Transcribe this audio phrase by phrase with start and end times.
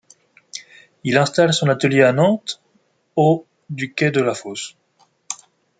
[1.03, 2.59] Il installe son atelier à Nantes
[3.15, 4.75] au du quai de la Fosse.